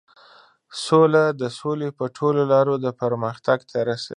[0.85, 4.09] سوله د سولې په ټولو لارو د پرمختګ ته رسوي.